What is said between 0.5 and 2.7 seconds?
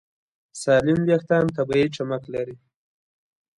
سالم وېښتيان طبیعي چمک لري.